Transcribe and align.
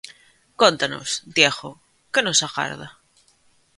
Cóntanos, 0.61 1.09
Diego, 1.35 1.71
que 2.11 2.21
nos 2.25 2.39
agarda? 2.47 2.87